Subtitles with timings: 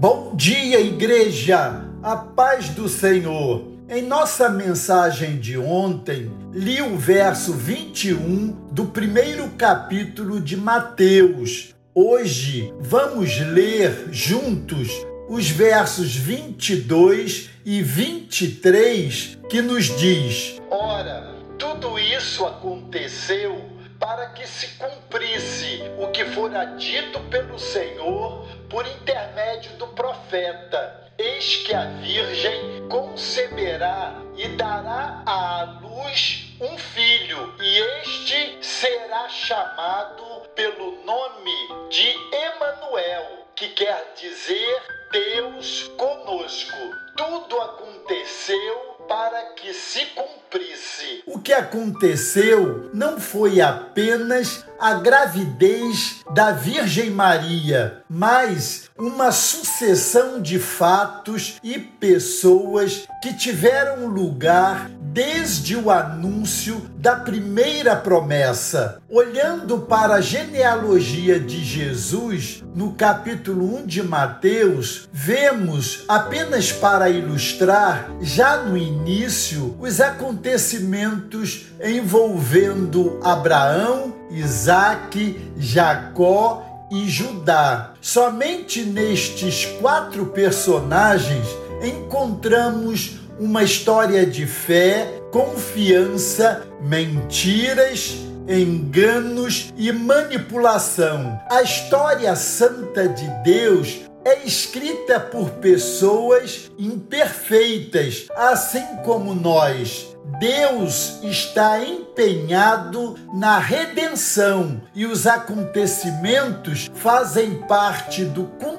[0.00, 1.84] Bom dia, igreja!
[2.00, 3.66] A paz do Senhor.
[3.88, 11.74] Em nossa mensagem de ontem, li o verso 21 do primeiro capítulo de Mateus.
[11.92, 14.88] Hoje vamos ler juntos
[15.28, 24.68] os versos 22 e 23 que nos diz: Ora, tudo isso aconteceu para que se
[24.76, 31.08] cumprisse o que fora dito pelo Senhor por intermédio do profeta.
[31.18, 40.48] Eis que a Virgem conceberá e dará à luz um filho, e este será chamado
[40.54, 47.07] pelo nome de Emanuel, que quer dizer Deus conosco.
[47.18, 51.24] Tudo aconteceu para que se cumprisse.
[51.26, 60.60] O que aconteceu não foi apenas a gravidez da Virgem Maria, mas uma sucessão de
[60.60, 69.00] fatos e pessoas que tiveram lugar desde o anúncio da primeira promessa.
[69.08, 78.10] Olhando para a genealogia de Jesus, no capítulo 1 de Mateus, vemos, apenas para ilustrar,
[78.20, 87.94] já no início, os acontecimentos envolvendo Abraão, Isaac, Jacó e Judá.
[88.00, 91.46] Somente nestes quatro personagens
[91.82, 98.16] encontramos uma história de fé, confiança, mentiras,
[98.48, 101.38] enganos e manipulação.
[101.50, 110.14] A história santa de Deus é escrita por pessoas imperfeitas, assim como nós.
[110.38, 118.77] Deus está empenhado na redenção e os acontecimentos fazem parte do cumprimento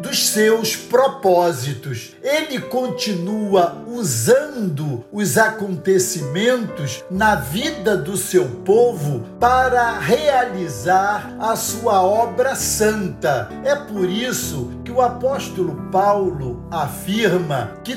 [0.00, 2.16] dos seus propósitos.
[2.22, 12.54] Ele continua usando os acontecimentos na vida do seu povo para realizar a sua obra
[12.54, 13.48] santa.
[13.64, 17.96] É por isso que o apóstolo Paulo afirma que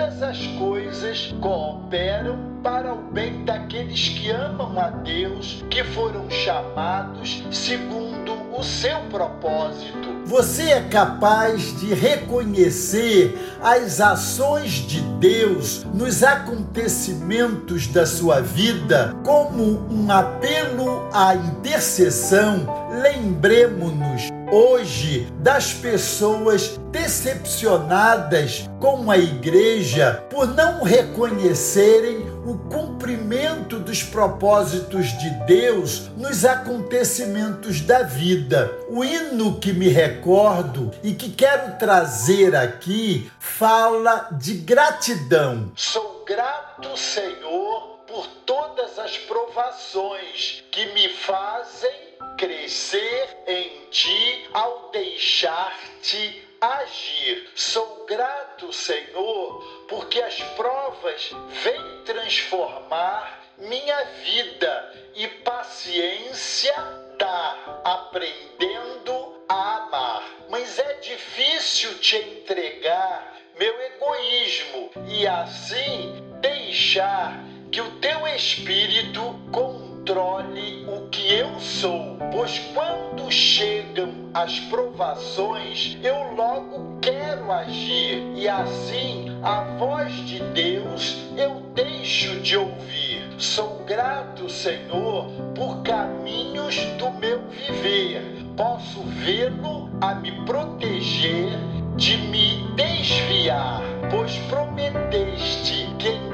[0.00, 7.44] todas as coisas cooperam para o bem daqueles que amam a Deus, que foram chamados
[7.50, 10.08] segundo o seu propósito.
[10.24, 19.86] Você é capaz de reconhecer as ações de Deus nos acontecimentos da sua vida como
[19.90, 22.66] um apelo à intercessão?
[23.02, 35.06] Lembremos-nos hoje das pessoas decepcionadas com a igreja por não reconhecerem o cumprimento dos propósitos
[35.18, 38.72] de Deus nos acontecimentos da vida.
[38.88, 45.70] O hino que me recordo e que quero trazer aqui fala de gratidão.
[45.76, 49.18] Sou grato, Senhor, por todas as
[49.60, 51.92] provações que me fazem
[52.38, 57.50] crescer em ti ao deixar-te agir.
[57.54, 61.30] Sou grato, Senhor, porque as provas
[61.62, 66.74] vêm transformar minha vida e paciência
[67.18, 70.24] dá, aprendendo a amar.
[70.48, 79.20] Mas é difícil te entregar meu egoísmo e assim deixar que o teu espírito
[79.52, 88.48] controle o que eu sou, pois quando chegam as provações, eu logo quero agir e
[88.48, 93.20] assim a voz de Deus eu deixo de ouvir.
[93.38, 98.22] Sou grato, Senhor, por caminhos do meu viver.
[98.56, 101.56] Posso vê-lo a me proteger
[101.96, 103.80] de me desviar,
[104.10, 106.29] pois prometeste que em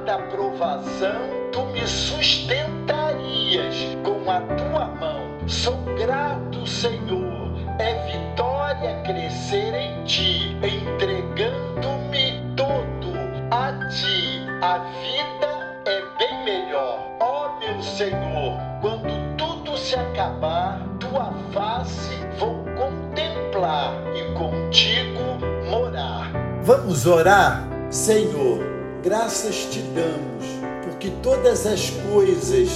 [0.00, 5.20] cada provação tu me sustentarias com a tua mão.
[5.46, 13.12] Sou grato, Senhor, é vitória crescer em ti, entregando-me todo
[13.50, 14.46] a ti.
[14.62, 17.16] A vida é bem melhor.
[17.20, 25.20] Ó oh, meu Senhor, quando tudo se acabar, tua face vou contemplar e contigo
[25.68, 26.30] morar.
[26.62, 27.68] Vamos orar?
[27.90, 28.69] Senhor,
[29.02, 30.46] graças te damos
[30.84, 32.68] porque todas as coisas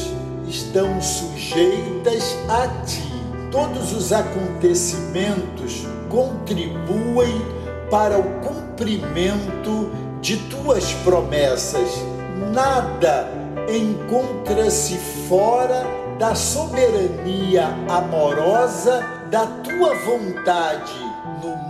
[0.48, 3.02] estão sujeitas a ti.
[3.50, 7.40] Todos os acontecimentos contribuem
[7.90, 9.90] para o cumprimento
[10.20, 11.88] de tuas promessas.
[12.52, 13.28] Nada
[13.68, 14.96] encontra-se
[15.28, 15.86] fora
[16.18, 20.92] da soberania amorosa da tua vontade
[21.42, 21.64] no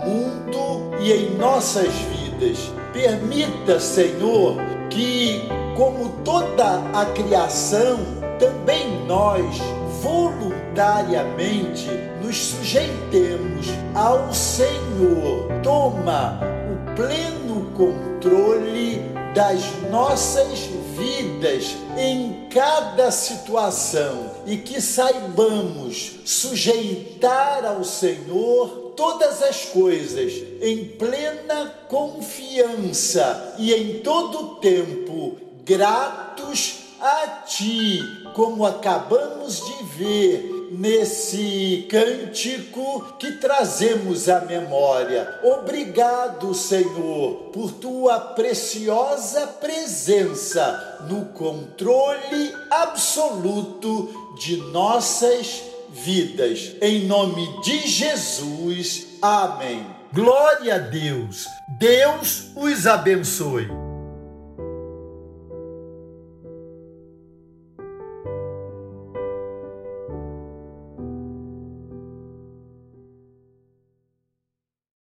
[1.05, 2.71] e em nossas vidas.
[2.95, 4.55] Permita, Senhor,
[4.89, 7.99] que, como toda a criação,
[8.39, 9.57] também nós
[10.01, 11.89] voluntariamente
[12.23, 15.51] nos sujeitemos ao Senhor.
[15.61, 16.39] Toma
[16.71, 19.01] o pleno controle
[19.35, 19.61] das
[19.91, 20.59] nossas
[20.97, 31.73] vidas em cada situação e que saibamos sujeitar ao Senhor todas as coisas em plena
[31.87, 37.99] confiança e em todo tempo gratos a Ti,
[38.33, 45.39] como acabamos de ver nesse cântico que trazemos à memória.
[45.43, 56.75] Obrigado, Senhor, por tua preciosa presença no controle absoluto de nossas vidas.
[56.81, 59.07] Em nome de Jesus.
[59.21, 59.85] Amém.
[60.13, 61.45] Glória a Deus.
[61.67, 63.84] Deus os abençoe.